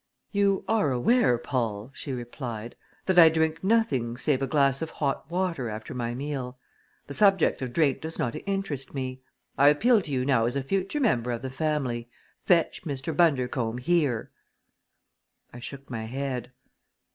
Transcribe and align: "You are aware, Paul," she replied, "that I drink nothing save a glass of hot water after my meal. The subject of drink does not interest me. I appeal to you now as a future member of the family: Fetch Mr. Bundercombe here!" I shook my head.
"You 0.31 0.65
are 0.67 0.91
aware, 0.91 1.37
Paul," 1.37 1.91
she 1.93 2.11
replied, 2.11 2.75
"that 3.05 3.19
I 3.19 3.29
drink 3.29 3.63
nothing 3.63 4.17
save 4.17 4.41
a 4.41 4.47
glass 4.47 4.81
of 4.81 4.89
hot 4.89 5.29
water 5.29 5.69
after 5.69 5.93
my 5.93 6.15
meal. 6.15 6.57
The 7.05 7.13
subject 7.13 7.61
of 7.61 7.71
drink 7.71 8.01
does 8.01 8.17
not 8.17 8.35
interest 8.47 8.95
me. 8.95 9.21
I 9.59 9.67
appeal 9.67 10.01
to 10.01 10.11
you 10.11 10.25
now 10.25 10.45
as 10.45 10.55
a 10.55 10.63
future 10.63 10.99
member 10.99 11.29
of 11.29 11.43
the 11.43 11.51
family: 11.51 12.09
Fetch 12.43 12.81
Mr. 12.83 13.15
Bundercombe 13.15 13.79
here!" 13.83 14.31
I 15.53 15.59
shook 15.59 15.87
my 15.87 16.05
head. 16.05 16.51